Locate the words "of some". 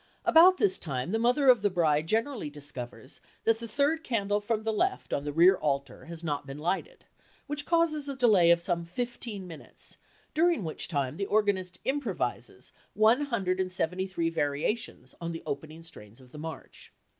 8.49-8.83